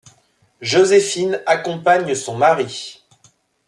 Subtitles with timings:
[0.61, 3.03] Joséphine accompagne son mari.